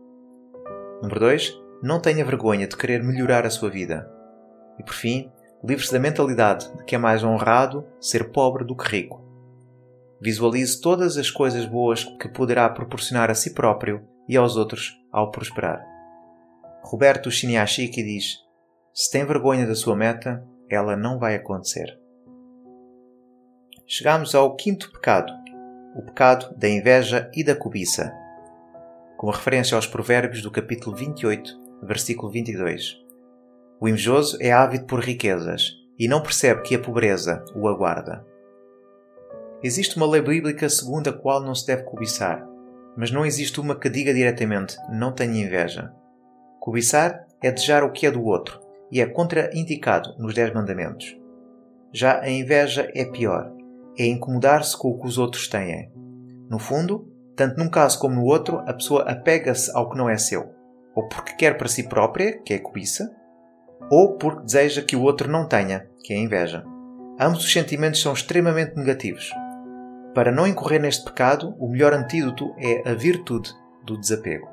Número 1.03 1.21
2. 1.21 1.61
Não 1.83 2.01
tenha 2.01 2.25
vergonha 2.25 2.67
de 2.67 2.77
querer 2.77 3.03
melhorar 3.03 3.45
a 3.45 3.51
sua 3.51 3.69
vida. 3.69 4.11
E 4.79 4.83
por 4.83 4.95
fim, 4.95 5.31
livre-se 5.63 5.93
da 5.93 5.99
mentalidade 5.99 6.71
de 6.77 6.85
que 6.85 6.95
é 6.95 6.99
mais 6.99 7.23
honrado 7.23 7.87
ser 8.01 8.31
pobre 8.31 8.65
do 8.65 8.77
que 8.77 8.89
rico 8.89 9.31
Visualize 10.21 10.79
todas 10.79 11.17
as 11.17 11.31
coisas 11.31 11.65
boas 11.65 12.05
que 12.05 12.29
poderá 12.29 12.69
proporcionar 12.69 13.31
a 13.31 13.35
si 13.35 13.55
próprio 13.55 14.07
e 14.29 14.37
aos 14.37 14.55
outros 14.55 14.93
ao 15.11 15.31
prosperar. 15.31 15.83
Roberto 16.83 17.31
Shiniashiki 17.31 18.03
diz: 18.03 18.37
Se 18.93 19.11
tem 19.11 19.25
vergonha 19.25 19.67
da 19.67 19.75
sua 19.75 19.97
meta, 19.97 20.47
ela 20.69 20.95
não 20.95 21.19
vai 21.19 21.35
acontecer. 21.35 21.99
Chegamos 23.87 24.35
ao 24.35 24.55
quinto 24.57 24.93
pecado, 24.93 25.33
o 25.97 26.03
pecado 26.03 26.55
da 26.55 26.69
inveja 26.69 27.31
e 27.35 27.43
da 27.43 27.57
cobiça. 27.57 28.13
Como 29.17 29.33
referência 29.33 29.75
aos 29.75 29.87
Provérbios 29.87 30.43
do 30.43 30.51
capítulo 30.51 30.95
28, 30.95 31.59
versículo 31.83 32.31
22. 32.31 33.00
O 33.81 33.89
invejoso 33.89 34.37
é 34.41 34.53
ávido 34.53 34.85
por 34.85 35.01
riquezas 35.01 35.73
e 35.99 36.07
não 36.07 36.23
percebe 36.23 36.61
que 36.61 36.75
a 36.75 36.79
pobreza 36.79 37.43
o 37.55 37.67
aguarda. 37.67 38.23
Existe 39.63 39.97
uma 39.97 40.07
lei 40.07 40.21
bíblica 40.21 40.69
segundo 40.69 41.09
a 41.09 41.13
qual 41.13 41.41
não 41.41 41.55
se 41.55 41.67
deve 41.67 41.85
cobiçar, 41.85 42.47
mas 42.95 43.11
não 43.11 43.25
existe 43.25 43.59
uma 43.59 43.75
que 43.75 43.89
diga 43.89 44.13
diretamente 44.13 44.77
não 44.91 45.13
tenha 45.13 45.43
inveja. 45.43 45.93
Cobiçar 46.61 47.27
é 47.43 47.51
desejar 47.51 47.83
o 47.83 47.91
que 47.91 48.07
é 48.07 48.11
do 48.11 48.23
outro 48.23 48.61
e 48.93 49.01
é 49.01 49.07
contraindicado 49.07 50.15
nos 50.19 50.35
Dez 50.35 50.53
Mandamentos. 50.53 51.17
Já 51.91 52.21
a 52.21 52.29
inveja 52.29 52.91
é 52.95 53.07
pior, 53.07 53.51
é 53.99 54.05
incomodar-se 54.07 54.77
com 54.77 54.89
o 54.89 55.01
que 55.01 55.07
os 55.07 55.17
outros 55.17 55.49
têm. 55.49 55.91
No 56.51 56.59
fundo, 56.59 57.11
tanto 57.35 57.59
num 57.59 57.71
caso 57.71 57.99
como 57.99 58.17
no 58.17 58.25
outro, 58.25 58.59
a 58.67 58.75
pessoa 58.75 59.05
apega-se 59.05 59.75
ao 59.75 59.89
que 59.89 59.97
não 59.97 60.09
é 60.09 60.19
seu, 60.19 60.51
ou 60.95 61.09
porque 61.09 61.33
quer 61.35 61.57
para 61.57 61.69
si 61.69 61.89
própria, 61.89 62.39
que 62.43 62.53
é 62.53 62.59
cobiça, 62.59 63.11
ou 63.91 64.17
porque 64.17 64.45
deseja 64.45 64.83
que 64.83 64.97
o 64.97 65.03
outro 65.03 65.31
não 65.31 65.47
tenha, 65.47 65.87
que 66.03 66.13
é 66.13 66.17
a 66.17 66.21
inveja. 66.21 66.65
Ambos 67.19 67.45
os 67.45 67.53
sentimentos 67.53 68.01
são 68.01 68.13
extremamente 68.13 68.77
negativos 68.77 69.31
para 70.15 70.33
não 70.33 70.47
incorrer 70.47 70.81
neste 70.81 71.05
pecado, 71.05 71.55
o 71.59 71.69
melhor 71.69 71.93
antídoto 71.93 72.53
é 72.59 72.89
a 72.89 72.95
virtude 72.95 73.51
do 73.85 73.97
desapego. 73.97 74.49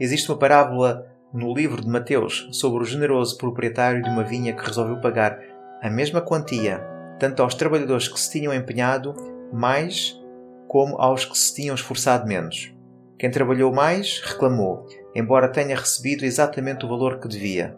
Existe 0.00 0.30
uma 0.30 0.38
parábola 0.38 1.06
no 1.32 1.52
livro 1.52 1.82
de 1.82 1.88
Mateus 1.88 2.48
sobre 2.52 2.82
o 2.82 2.86
generoso 2.86 3.36
proprietário 3.36 4.02
de 4.02 4.08
uma 4.08 4.24
vinha 4.24 4.54
que 4.54 4.64
resolveu 4.64 4.98
pagar 5.00 5.38
a 5.82 5.90
mesma 5.90 6.22
quantia 6.22 6.82
tanto 7.18 7.42
aos 7.42 7.54
trabalhadores 7.54 8.08
que 8.08 8.18
se 8.18 8.30
tinham 8.30 8.54
empenhado 8.54 9.14
mais 9.52 10.18
como 10.66 10.96
aos 10.98 11.24
que 11.26 11.36
se 11.36 11.54
tinham 11.54 11.74
esforçado 11.74 12.26
menos. 12.26 12.72
Quem 13.18 13.32
trabalhou 13.32 13.72
mais 13.72 14.20
reclamou, 14.20 14.86
embora 15.12 15.48
tenha 15.48 15.76
recebido 15.76 16.24
exatamente 16.24 16.86
o 16.86 16.88
valor 16.88 17.18
que 17.18 17.26
devia. 17.26 17.76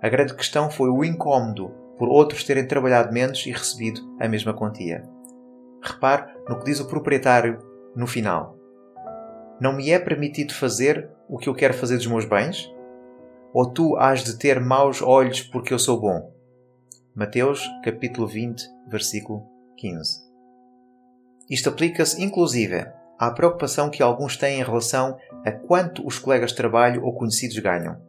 A 0.00 0.08
grande 0.08 0.34
questão 0.34 0.70
foi 0.70 0.88
o 0.88 1.04
incômodo 1.04 1.68
por 1.98 2.08
outros 2.08 2.42
terem 2.44 2.66
trabalhado 2.66 3.12
menos 3.12 3.44
e 3.44 3.50
recebido 3.50 4.00
a 4.18 4.26
mesma 4.26 4.54
quantia. 4.54 5.06
Repare 5.82 6.32
no 6.48 6.58
que 6.58 6.64
diz 6.64 6.80
o 6.80 6.88
proprietário 6.88 7.58
no 7.94 8.06
final. 8.06 8.56
Não 9.60 9.74
me 9.74 9.90
é 9.90 9.98
permitido 9.98 10.54
fazer 10.54 11.10
o 11.28 11.36
que 11.36 11.48
eu 11.48 11.54
quero 11.54 11.74
fazer 11.74 11.96
dos 11.96 12.06
meus 12.06 12.24
bens? 12.24 12.72
Ou 13.52 13.70
tu 13.70 13.96
has 13.96 14.24
de 14.24 14.38
ter 14.38 14.58
maus 14.58 15.02
olhos 15.02 15.42
porque 15.42 15.74
eu 15.74 15.78
sou 15.78 16.00
bom? 16.00 16.32
Mateus 17.14 17.62
capítulo 17.84 18.26
20, 18.26 18.62
versículo 18.88 19.44
15. 19.76 20.20
Isto 21.50 21.68
aplica-se 21.68 22.22
inclusive 22.22 22.86
à 23.18 23.30
preocupação 23.30 23.90
que 23.90 24.02
alguns 24.02 24.36
têm 24.36 24.60
em 24.60 24.64
relação 24.64 25.18
a 25.44 25.50
quanto 25.50 26.06
os 26.06 26.18
colegas 26.18 26.50
de 26.50 26.56
trabalho 26.56 27.04
ou 27.04 27.14
conhecidos 27.14 27.58
ganham. 27.58 28.00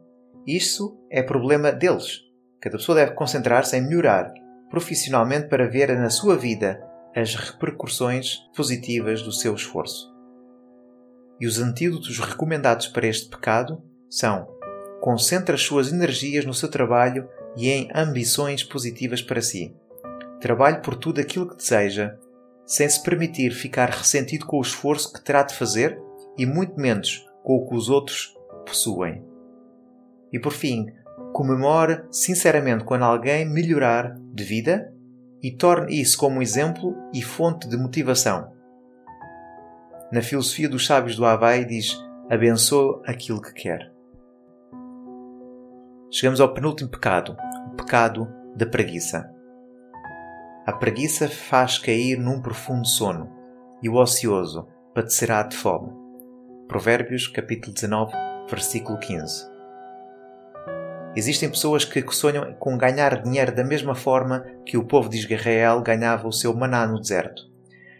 Isso 0.46 0.98
é 1.10 1.22
problema 1.22 1.72
deles. 1.72 2.20
Cada 2.60 2.76
pessoa 2.76 2.96
deve 2.96 3.12
concentrar-se 3.12 3.76
em 3.76 3.82
melhorar 3.82 4.32
profissionalmente 4.70 5.48
para 5.48 5.68
ver 5.68 5.94
na 5.98 6.08
sua 6.08 6.36
vida 6.36 6.80
as 7.14 7.34
repercussões 7.34 8.38
positivas 8.56 9.20
do 9.20 9.32
seu 9.32 9.54
esforço. 9.54 10.14
E 11.40 11.46
os 11.46 11.58
antídotos 11.58 12.18
recomendados 12.18 12.86
para 12.86 13.06
este 13.06 13.28
pecado 13.28 13.82
são: 14.08 14.46
concentre 15.00 15.54
as 15.54 15.62
suas 15.62 15.92
energias 15.92 16.44
no 16.44 16.54
seu 16.54 16.70
trabalho 16.70 17.28
e 17.56 17.68
em 17.68 17.90
ambições 17.94 18.62
positivas 18.62 19.20
para 19.20 19.42
si. 19.42 19.74
Trabalhe 20.40 20.78
por 20.78 20.94
tudo 20.94 21.20
aquilo 21.20 21.48
que 21.48 21.56
deseja, 21.56 22.16
sem 22.70 22.88
se 22.88 23.02
permitir 23.02 23.50
ficar 23.50 23.90
ressentido 23.90 24.46
com 24.46 24.58
o 24.58 24.62
esforço 24.62 25.12
que 25.12 25.20
terá 25.20 25.42
de 25.42 25.56
fazer 25.56 26.00
e 26.38 26.46
muito 26.46 26.80
menos 26.80 27.26
com 27.42 27.56
o 27.56 27.68
que 27.68 27.74
os 27.74 27.90
outros 27.90 28.32
possuem. 28.64 29.24
E 30.32 30.38
por 30.38 30.52
fim, 30.52 30.86
comemore 31.32 32.04
sinceramente 32.12 32.84
quando 32.84 33.02
alguém 33.02 33.44
melhorar 33.44 34.16
de 34.32 34.44
vida 34.44 34.94
e 35.42 35.50
torne 35.50 36.00
isso 36.00 36.16
como 36.16 36.40
exemplo 36.40 36.94
e 37.12 37.20
fonte 37.20 37.68
de 37.68 37.76
motivação. 37.76 38.52
na 40.12 40.22
filosofia 40.22 40.68
dos 40.68 40.86
sábios 40.86 41.16
do 41.16 41.24
Havaí, 41.24 41.64
diz: 41.64 42.00
abençoa 42.30 43.02
aquilo 43.04 43.42
que 43.42 43.52
quer. 43.52 43.92
Chegamos 46.08 46.40
ao 46.40 46.54
penúltimo 46.54 46.88
pecado, 46.88 47.36
o 47.72 47.76
pecado 47.76 48.28
da 48.54 48.66
preguiça. 48.66 49.39
A 50.70 50.72
preguiça 50.72 51.28
faz 51.28 51.78
cair 51.78 52.16
num 52.16 52.40
profundo 52.40 52.86
sono 52.86 53.28
e 53.82 53.88
o 53.88 53.96
ocioso 53.96 54.68
padecerá 54.94 55.42
de 55.42 55.56
fome. 55.56 55.92
Provérbios, 56.68 57.26
capítulo 57.26 57.74
19, 57.74 58.12
versículo 58.48 58.96
15. 59.00 59.50
Existem 61.16 61.50
pessoas 61.50 61.84
que 61.84 62.00
sonham 62.12 62.54
com 62.54 62.78
ganhar 62.78 63.20
dinheiro 63.20 63.52
da 63.52 63.64
mesma 63.64 63.96
forma 63.96 64.46
que 64.64 64.78
o 64.78 64.84
povo 64.84 65.08
de 65.08 65.18
Israel 65.18 65.82
ganhava 65.82 66.28
o 66.28 66.32
seu 66.32 66.54
maná 66.54 66.86
no 66.86 67.00
deserto. 67.00 67.42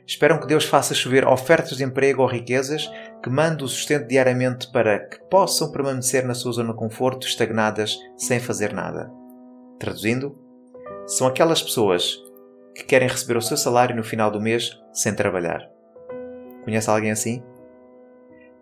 Esperam 0.07 0.39
que 0.39 0.47
Deus 0.47 0.65
faça 0.65 0.95
chover 0.95 1.27
ofertas 1.27 1.77
de 1.77 1.83
emprego 1.83 2.23
ou 2.23 2.29
riquezas 2.29 2.89
que 3.21 3.29
mande 3.29 3.65
o 3.65 3.69
sustento 3.69 4.07
diariamente 4.07 4.71
para 4.71 5.09
que 5.09 5.19
possam 5.29 5.73
permanecer 5.73 6.25
na 6.25 6.35
sua 6.35 6.53
zona 6.53 6.71
de 6.71 6.79
conforto, 6.79 7.27
estagnadas, 7.27 7.99
sem 8.17 8.39
fazer 8.39 8.73
nada. 8.73 9.11
Traduzindo, 9.81 10.39
são 11.09 11.27
aquelas 11.27 11.61
pessoas 11.61 12.30
que 12.75 12.85
querem 12.85 13.09
receber 13.09 13.37
o 13.37 13.43
seu 13.43 13.57
salário 13.57 13.97
no 13.97 14.05
final 14.05 14.31
do 14.31 14.41
mês 14.41 14.79
sem 14.93 15.15
trabalhar. 15.15 15.69
Conhece 16.65 16.89
alguém 16.91 17.11
assim? 17.11 17.43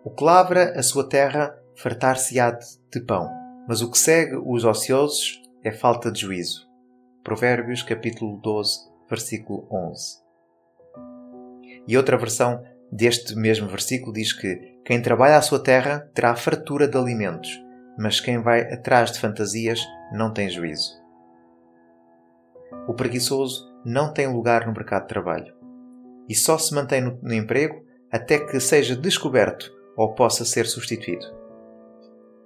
O 0.03 0.09
que 0.09 0.23
lavra 0.23 0.73
a 0.79 0.83
sua 0.83 1.07
terra 1.07 1.55
fartar-se-á 1.75 2.51
de 2.51 3.01
pão, 3.01 3.29
mas 3.67 3.81
o 3.81 3.91
que 3.91 3.97
segue 3.97 4.35
os 4.35 4.63
ociosos 4.63 5.41
é 5.63 5.71
falta 5.71 6.11
de 6.11 6.21
juízo. 6.21 6.67
Provérbios 7.23 7.83
capítulo 7.83 8.37
12, 8.37 8.79
versículo 9.09 9.67
11. 9.71 10.19
E 11.87 11.97
outra 11.97 12.17
versão 12.17 12.63
deste 12.91 13.35
mesmo 13.35 13.67
versículo 13.67 14.13
diz 14.13 14.33
que 14.33 14.79
quem 14.85 15.01
trabalha 15.01 15.37
a 15.37 15.41
sua 15.41 15.61
terra 15.61 16.09
terá 16.13 16.35
fartura 16.35 16.87
de 16.87 16.97
alimentos, 16.97 17.49
mas 17.97 18.19
quem 18.19 18.41
vai 18.41 18.61
atrás 18.61 19.11
de 19.11 19.19
fantasias 19.19 19.79
não 20.11 20.33
tem 20.33 20.49
juízo. 20.49 20.97
O 22.87 22.93
preguiçoso 22.93 23.68
não 23.85 24.13
tem 24.13 24.27
lugar 24.27 24.65
no 24.65 24.73
mercado 24.73 25.03
de 25.03 25.09
trabalho 25.09 25.59
e 26.29 26.35
só 26.35 26.57
se 26.59 26.73
mantém 26.73 27.01
no, 27.01 27.17
no 27.21 27.33
emprego 27.33 27.83
até 28.11 28.37
que 28.37 28.59
seja 28.59 28.95
descoberto 28.95 29.73
ou 29.97 30.13
possa 30.13 30.45
ser 30.45 30.67
substituído. 30.67 31.25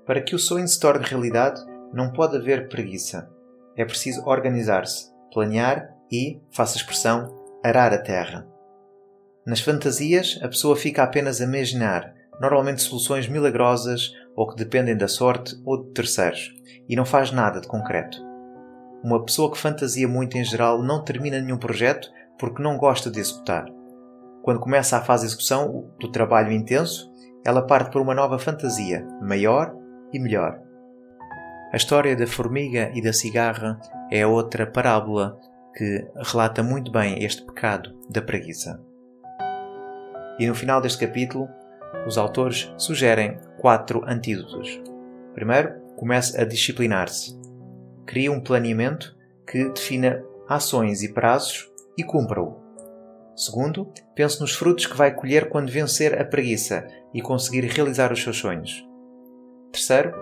Para 0.05 0.21
que 0.21 0.33
o 0.33 0.39
sonho 0.39 0.67
se 0.67 0.79
torne 0.79 1.05
realidade, 1.05 1.61
não 1.93 2.11
pode 2.11 2.37
haver 2.37 2.69
preguiça. 2.69 3.29
É 3.75 3.85
preciso 3.85 4.25
organizar-se, 4.25 5.11
planear 5.31 5.93
e, 6.11 6.41
faça 6.51 6.77
expressão, 6.77 7.27
arar 7.63 7.93
a 7.93 7.97
terra. 7.97 8.47
Nas 9.45 9.59
fantasias, 9.59 10.39
a 10.41 10.47
pessoa 10.47 10.75
fica 10.75 11.03
apenas 11.03 11.41
a 11.41 11.43
imaginar, 11.43 12.13
normalmente 12.39 12.81
soluções 12.81 13.27
milagrosas 13.27 14.13
ou 14.35 14.47
que 14.47 14.55
dependem 14.55 14.97
da 14.97 15.07
sorte 15.07 15.55
ou 15.65 15.83
de 15.83 15.91
terceiros, 15.91 16.53
e 16.87 16.95
não 16.95 17.05
faz 17.05 17.31
nada 17.31 17.61
de 17.61 17.67
concreto. 17.67 18.32
Uma 19.03 19.21
pessoa 19.21 19.51
que 19.51 19.57
fantasia 19.57 20.07
muito 20.07 20.37
em 20.37 20.45
geral 20.45 20.81
não 20.81 21.03
termina 21.03 21.41
nenhum 21.41 21.57
projeto 21.57 22.09
porque 22.39 22.63
não 22.63 22.77
gosta 22.77 23.11
de 23.11 23.19
executar. 23.19 23.65
Quando 24.41 24.61
começa 24.61 24.97
a 24.97 25.01
fase 25.01 25.23
de 25.23 25.27
execução 25.27 25.89
do 25.99 26.09
trabalho 26.09 26.53
intenso, 26.53 27.11
ela 27.45 27.67
parte 27.67 27.91
por 27.91 28.01
uma 28.01 28.15
nova 28.15 28.39
fantasia, 28.39 29.05
maior 29.21 29.75
e 30.13 30.19
melhor. 30.19 30.57
A 31.73 31.75
história 31.75 32.15
da 32.15 32.25
formiga 32.25 32.91
e 32.93 33.01
da 33.01 33.11
cigarra 33.11 33.77
é 34.09 34.25
outra 34.25 34.65
parábola 34.65 35.37
que 35.75 36.07
relata 36.15 36.63
muito 36.63 36.89
bem 36.89 37.23
este 37.23 37.45
pecado 37.45 37.97
da 38.09 38.21
preguiça. 38.21 38.79
E 40.39 40.47
no 40.47 40.55
final 40.55 40.79
deste 40.79 41.05
capítulo, 41.05 41.49
os 42.07 42.17
autores 42.17 42.71
sugerem 42.77 43.37
quatro 43.59 44.01
antídotos. 44.07 44.81
Primeiro, 45.33 45.73
comece 45.97 46.39
a 46.39 46.45
disciplinar-se. 46.45 47.37
Crie 48.05 48.29
um 48.29 48.41
planeamento 48.41 49.15
que 49.47 49.69
defina 49.69 50.23
ações 50.47 51.03
e 51.03 51.13
prazos 51.13 51.71
e 51.97 52.03
cumpra-o. 52.03 52.61
Segundo, 53.35 53.91
pense 54.15 54.39
nos 54.39 54.53
frutos 54.53 54.85
que 54.85 54.95
vai 54.95 55.13
colher 55.13 55.49
quando 55.49 55.71
vencer 55.71 56.19
a 56.19 56.25
preguiça 56.25 56.87
e 57.13 57.21
conseguir 57.21 57.65
realizar 57.65 58.11
os 58.11 58.21
seus 58.21 58.37
sonhos. 58.37 58.87
Terceiro, 59.71 60.13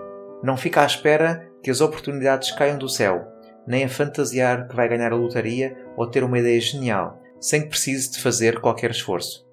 não 0.42 0.56
fique 0.56 0.78
à 0.78 0.86
espera 0.86 1.46
que 1.62 1.70
as 1.70 1.80
oportunidades 1.80 2.50
caiam 2.52 2.78
do 2.78 2.88
céu, 2.88 3.26
nem 3.66 3.84
a 3.84 3.88
fantasiar 3.88 4.66
que 4.66 4.74
vai 4.74 4.88
ganhar 4.88 5.12
a 5.12 5.16
lotaria 5.16 5.76
ou 5.96 6.06
ter 6.06 6.24
uma 6.24 6.38
ideia 6.38 6.60
genial, 6.60 7.20
sem 7.38 7.62
que 7.62 7.68
precise 7.68 8.10
de 8.10 8.20
fazer 8.20 8.60
qualquer 8.60 8.90
esforço. 8.90 9.46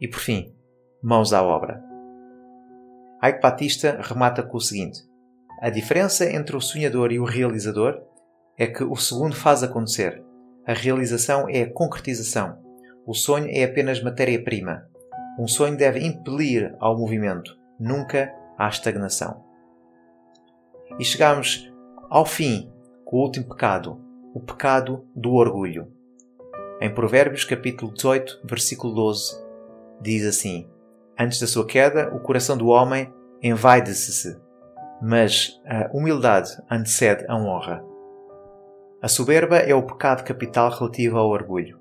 E 0.00 0.06
por 0.06 0.20
fim, 0.20 0.54
mãos 1.02 1.32
à 1.32 1.42
obra. 1.42 1.82
Ike 3.22 3.40
Batista 3.40 3.98
remata 4.00 4.42
com 4.42 4.56
o 4.56 4.60
seguinte: 4.60 5.00
A 5.62 5.70
diferença 5.70 6.28
entre 6.28 6.56
o 6.56 6.60
sonhador 6.60 7.12
e 7.12 7.20
o 7.20 7.24
realizador 7.24 8.02
é 8.58 8.66
que 8.66 8.82
o 8.82 8.96
segundo 8.96 9.36
faz 9.36 9.62
acontecer. 9.62 10.20
A 10.66 10.72
realização 10.72 11.48
é 11.48 11.62
a 11.62 11.72
concretização. 11.72 12.58
O 13.06 13.14
sonho 13.14 13.46
é 13.48 13.62
apenas 13.62 14.02
matéria-prima. 14.02 14.84
Um 15.38 15.46
sonho 15.46 15.76
deve 15.76 16.04
impelir 16.04 16.74
ao 16.80 16.98
movimento, 16.98 17.56
nunca 17.78 18.34
à 18.58 18.68
estagnação. 18.68 19.44
E 20.98 21.04
chegamos 21.04 21.72
ao 22.10 22.26
fim 22.26 22.68
com 23.04 23.18
o 23.18 23.20
último 23.20 23.48
pecado, 23.48 24.00
o 24.34 24.40
pecado 24.40 25.06
do 25.14 25.32
orgulho. 25.34 25.86
Em 26.80 26.92
Provérbios 26.92 27.44
capítulo 27.44 27.94
18, 27.94 28.40
versículo 28.44 28.92
12, 28.96 29.40
diz 30.00 30.26
assim: 30.26 30.68
Antes 31.16 31.38
da 31.38 31.46
sua 31.46 31.64
queda, 31.64 32.12
o 32.12 32.18
coração 32.18 32.58
do 32.58 32.66
homem 32.66 33.14
envaide-se, 33.40 34.36
mas 35.02 35.60
a 35.66 35.90
humildade 35.92 36.50
antecede 36.70 37.26
a 37.28 37.36
honra. 37.36 37.84
A 39.02 39.08
soberba 39.08 39.56
é 39.56 39.74
o 39.74 39.82
pecado 39.82 40.22
capital 40.22 40.70
relativo 40.70 41.18
ao 41.18 41.28
orgulho, 41.28 41.80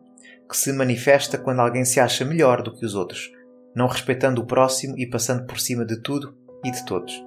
que 0.50 0.58
se 0.58 0.74
manifesta 0.74 1.38
quando 1.38 1.60
alguém 1.60 1.86
se 1.86 2.00
acha 2.00 2.26
melhor 2.26 2.64
do 2.64 2.76
que 2.76 2.84
os 2.84 2.96
outros, 2.96 3.32
não 3.76 3.86
respeitando 3.86 4.42
o 4.42 4.46
próximo 4.48 4.98
e 4.98 5.08
passando 5.08 5.46
por 5.46 5.60
cima 5.60 5.86
de 5.86 6.02
tudo 6.02 6.36
e 6.66 6.72
de 6.72 6.84
todos. 6.84 7.24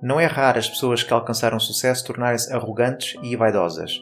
Não 0.00 0.20
é 0.20 0.26
raro 0.26 0.60
as 0.60 0.68
pessoas 0.68 1.02
que 1.02 1.12
alcançaram 1.12 1.58
sucesso 1.58 2.06
tornarem-se 2.06 2.52
arrogantes 2.52 3.18
e 3.20 3.34
vaidosas, 3.34 4.00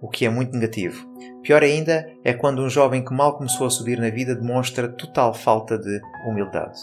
o 0.00 0.08
que 0.08 0.24
é 0.24 0.30
muito 0.30 0.54
negativo. 0.54 1.06
Pior 1.42 1.62
ainda 1.62 2.10
é 2.24 2.32
quando 2.32 2.62
um 2.62 2.70
jovem 2.70 3.04
que 3.04 3.12
mal 3.12 3.36
começou 3.36 3.66
a 3.66 3.70
subir 3.70 3.98
na 3.98 4.08
vida 4.08 4.34
demonstra 4.34 4.88
total 4.88 5.34
falta 5.34 5.78
de 5.78 6.00
humildade. 6.26 6.80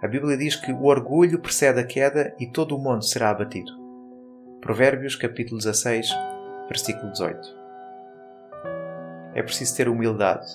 A 0.00 0.06
Bíblia 0.06 0.36
diz 0.36 0.54
que 0.54 0.70
o 0.70 0.84
orgulho 0.84 1.40
precede 1.40 1.80
a 1.80 1.84
queda 1.84 2.32
e 2.38 2.46
todo 2.46 2.76
o 2.76 2.78
mundo 2.78 3.04
será 3.04 3.30
abatido. 3.30 3.72
Provérbios 4.60 5.16
capítulo 5.16 5.58
16, 5.58 6.08
versículo 6.68 7.10
18. 7.10 7.58
É 9.34 9.42
preciso 9.42 9.76
ter 9.76 9.88
humildade. 9.88 10.46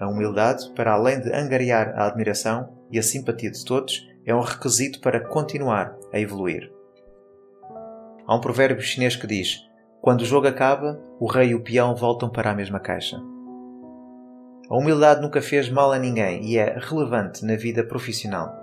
A 0.00 0.08
humildade, 0.08 0.68
para 0.74 0.92
além 0.92 1.20
de 1.20 1.32
angariar 1.32 1.92
a 1.96 2.08
admiração 2.08 2.76
e 2.90 2.98
a 2.98 3.02
simpatia 3.02 3.52
de 3.52 3.64
todos, 3.64 4.08
é 4.26 4.34
um 4.34 4.40
requisito 4.40 5.00
para 5.00 5.20
continuar 5.20 5.96
a 6.12 6.18
evoluir. 6.18 6.68
Há 8.26 8.34
um 8.34 8.40
provérbio 8.40 8.82
chinês 8.82 9.14
que 9.14 9.26
diz: 9.26 9.60
quando 10.00 10.22
o 10.22 10.26
jogo 10.26 10.48
acaba, 10.48 11.00
o 11.20 11.26
rei 11.26 11.50
e 11.50 11.54
o 11.54 11.62
peão 11.62 11.94
voltam 11.94 12.28
para 12.28 12.50
a 12.50 12.54
mesma 12.54 12.80
caixa. 12.80 13.22
A 14.68 14.76
humildade 14.76 15.20
nunca 15.20 15.40
fez 15.40 15.68
mal 15.68 15.92
a 15.92 15.98
ninguém 15.98 16.44
e 16.44 16.58
é 16.58 16.76
relevante 16.76 17.44
na 17.44 17.54
vida 17.54 17.84
profissional. 17.84 18.59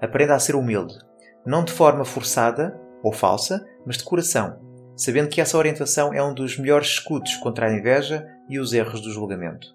Aprenda 0.00 0.34
a 0.34 0.38
ser 0.38 0.54
humilde, 0.54 0.98
não 1.44 1.64
de 1.64 1.72
forma 1.72 2.04
forçada 2.04 2.78
ou 3.02 3.12
falsa, 3.12 3.66
mas 3.86 3.96
de 3.96 4.04
coração, 4.04 4.58
sabendo 4.96 5.28
que 5.28 5.40
essa 5.40 5.56
orientação 5.56 6.12
é 6.12 6.22
um 6.22 6.34
dos 6.34 6.58
melhores 6.58 6.88
escudos 6.88 7.36
contra 7.36 7.66
a 7.66 7.72
inveja 7.72 8.26
e 8.48 8.58
os 8.58 8.72
erros 8.72 9.00
do 9.00 9.10
julgamento. 9.10 9.66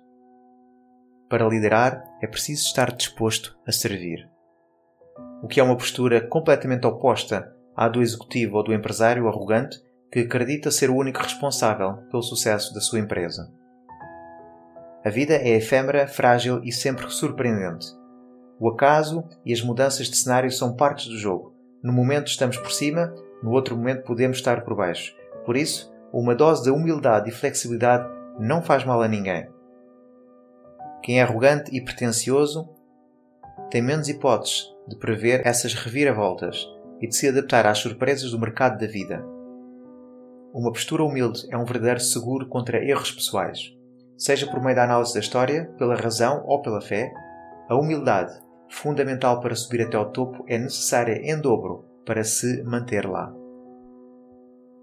Para 1.30 1.48
liderar, 1.48 2.04
é 2.22 2.28
preciso 2.28 2.66
estar 2.68 2.92
disposto 2.92 3.58
a 3.68 3.72
servir. 3.72 4.30
O 5.42 5.48
que 5.48 5.60
é 5.60 5.64
uma 5.64 5.78
postura 5.78 6.22
completamente 6.22 6.86
oposta 6.86 7.52
à 7.76 7.88
do 7.88 8.02
executivo 8.02 8.58
ou 8.58 8.64
do 8.64 8.74
empresário 8.74 9.28
arrogante 9.28 9.84
que 10.12 10.20
acredita 10.20 10.72
ser 10.72 10.90
o 10.90 10.96
único 10.96 11.22
responsável 11.22 11.98
pelo 12.10 12.24
sucesso 12.24 12.74
da 12.74 12.80
sua 12.80 13.00
empresa. 13.00 13.52
A 15.04 15.10
vida 15.10 15.36
é 15.36 15.50
efêmera, 15.50 16.08
frágil 16.08 16.62
e 16.64 16.72
sempre 16.72 17.10
surpreendente. 17.10 17.86
O 18.60 18.70
acaso 18.70 19.24
e 19.46 19.52
as 19.52 19.62
mudanças 19.62 20.08
de 20.08 20.16
cenário 20.16 20.52
são 20.52 20.76
partes 20.76 21.08
do 21.08 21.18
jogo. 21.18 21.54
No 21.84 21.92
momento 21.92 22.28
estamos 22.28 22.58
por 22.58 22.72
cima, 22.72 23.14
no 23.44 23.52
outro 23.52 23.76
momento 23.76 24.04
podemos 24.04 24.38
estar 24.38 24.64
por 24.64 24.76
baixo. 24.76 25.14
Por 25.46 25.58
isso, 25.58 25.94
uma 26.12 26.34
dose 26.34 26.64
de 26.64 26.72
humildade 26.72 27.30
e 27.30 27.34
flexibilidade 27.34 28.10
não 28.40 28.62
faz 28.62 28.86
mal 28.86 29.02
a 29.02 29.08
ninguém. 29.08 29.48
Quem 31.04 31.20
é 31.20 31.24
arrogante 31.24 31.76
e 31.76 31.84
pretencioso 31.84 32.70
tem 33.70 33.82
menos 33.82 34.08
hipóteses 34.08 34.74
de 34.88 34.96
prever 34.98 35.46
essas 35.46 35.74
reviravoltas 35.74 36.66
e 37.02 37.08
de 37.08 37.16
se 37.16 37.28
adaptar 37.28 37.68
às 37.68 37.80
surpresas 37.80 38.32
do 38.32 38.40
mercado 38.40 38.80
da 38.80 38.88
vida. 38.88 39.24
Uma 40.54 40.72
postura 40.72 41.04
humilde 41.04 41.46
é 41.52 41.58
um 41.58 41.66
verdadeiro 41.66 42.00
seguro 42.00 42.48
contra 42.48 42.84
erros 42.84 43.12
pessoais. 43.12 43.74
seja 44.18 44.48
por 44.48 44.64
meio 44.64 44.76
da 44.76 44.86
análise 44.86 45.14
da 45.14 45.20
história, 45.20 45.70
pela 45.78 45.96
razão 45.96 46.42
ou 46.46 46.62
pela 46.62 46.80
fé, 46.80 47.12
a 47.68 47.76
humildade, 47.76 48.34
fundamental 48.70 49.40
para 49.40 49.56
subir 49.56 49.82
até 49.82 49.98
ao 49.98 50.12
topo, 50.12 50.44
é 50.48 50.58
necessária 50.58 51.20
em 51.24 51.40
dobro 51.40 51.86
para 52.06 52.24
se 52.24 52.64
manter 52.64 53.06
lá. 53.06 53.34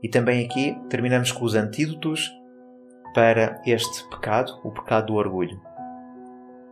E 0.02 0.08
também 0.08 0.44
aqui 0.44 0.76
terminamos 0.88 1.30
com 1.30 1.44
os 1.44 1.54
antídotos 1.54 2.30
para 3.14 3.60
este 3.64 4.08
pecado, 4.08 4.58
o 4.64 4.70
pecado 4.70 5.06
do 5.06 5.14
orgulho. 5.14 5.60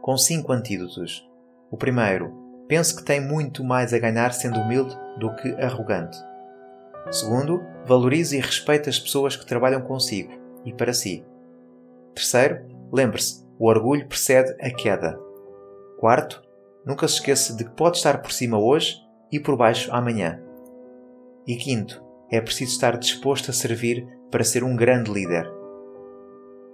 Com 0.00 0.16
cinco 0.16 0.52
antídotos. 0.52 1.28
O 1.70 1.76
primeiro, 1.76 2.32
pense 2.66 2.96
que 2.96 3.04
tem 3.04 3.20
muito 3.20 3.62
mais 3.62 3.92
a 3.92 3.98
ganhar 3.98 4.32
sendo 4.32 4.60
humilde 4.60 4.96
do 5.18 5.34
que 5.36 5.50
arrogante. 5.62 6.18
Segundo, 7.10 7.62
valorize 7.86 8.36
e 8.36 8.40
respeite 8.40 8.88
as 8.88 8.98
pessoas 8.98 9.36
que 9.36 9.46
trabalham 9.46 9.82
consigo 9.82 10.32
e 10.64 10.72
para 10.72 10.92
si. 10.92 11.24
Terceiro, 12.14 12.66
lembre-se, 12.92 13.46
o 13.58 13.68
orgulho 13.68 14.06
precede 14.08 14.50
a 14.60 14.70
queda. 14.70 15.18
Quarto, 15.98 16.42
nunca 16.84 17.06
se 17.06 17.14
esqueça 17.14 17.56
de 17.56 17.64
que 17.64 17.70
pode 17.70 17.96
estar 17.96 18.20
por 18.22 18.32
cima 18.32 18.58
hoje 18.58 18.96
e 19.30 19.38
por 19.38 19.56
baixo 19.56 19.92
amanhã. 19.92 20.40
E 21.46 21.56
quinto, 21.56 22.02
é 22.30 22.40
preciso 22.40 22.72
estar 22.72 22.96
disposto 22.96 23.50
a 23.50 23.54
servir 23.54 24.06
para 24.30 24.44
ser 24.44 24.62
um 24.62 24.76
grande 24.76 25.10
líder. 25.10 25.50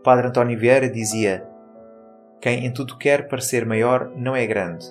Padre 0.04 0.28
António 0.28 0.58
Vieira 0.58 0.88
dizia: 0.88 1.46
Quem 2.40 2.66
em 2.66 2.72
tudo 2.72 2.98
quer 2.98 3.28
parecer 3.28 3.64
maior 3.64 4.12
não 4.14 4.36
é 4.36 4.46
grande. 4.46 4.86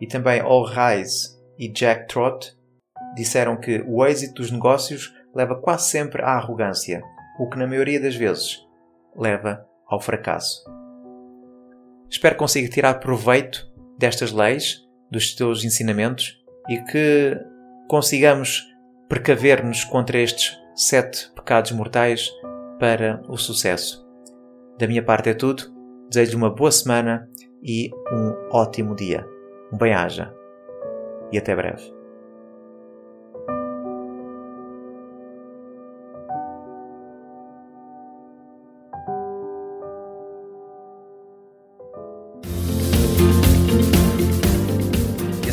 E 0.00 0.06
também 0.06 0.40
All 0.40 0.64
Rise 0.64 1.38
e 1.58 1.68
Jack 1.68 2.08
Trott 2.08 2.56
disseram 3.14 3.56
que 3.56 3.84
o 3.86 4.04
êxito 4.04 4.42
dos 4.42 4.50
negócios 4.50 5.14
leva 5.34 5.60
quase 5.60 5.88
sempre 5.88 6.22
à 6.22 6.30
arrogância, 6.30 7.02
o 7.38 7.48
que 7.48 7.58
na 7.58 7.66
maioria 7.66 8.00
das 8.00 8.16
vezes 8.16 8.58
leva 9.16 9.64
ao 9.86 10.00
fracasso. 10.00 10.64
Espero 12.12 12.34
que 12.34 12.40
consiga 12.40 12.68
tirar 12.68 13.00
proveito 13.00 13.66
destas 13.98 14.32
leis, 14.32 14.86
dos 15.10 15.34
teus 15.34 15.64
ensinamentos 15.64 16.38
e 16.68 16.76
que 16.78 17.40
consigamos 17.88 18.62
precaver-nos 19.08 19.82
contra 19.84 20.18
estes 20.18 20.54
sete 20.76 21.32
pecados 21.34 21.72
mortais 21.72 22.30
para 22.78 23.22
o 23.28 23.38
sucesso. 23.38 24.06
Da 24.78 24.86
minha 24.86 25.02
parte 25.02 25.30
é 25.30 25.34
tudo. 25.34 25.64
Desejo-lhe 26.10 26.36
uma 26.36 26.50
boa 26.50 26.70
semana 26.70 27.28
e 27.62 27.90
um 28.12 28.48
ótimo 28.50 28.94
dia. 28.94 29.26
Um 29.72 29.78
bem-aja. 29.78 30.34
E 31.32 31.38
até 31.38 31.56
breve. 31.56 31.91